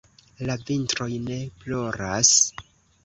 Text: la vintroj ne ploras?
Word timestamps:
la 0.49 0.53
vintroj 0.69 1.09
ne 1.27 1.37
ploras? 1.61 2.33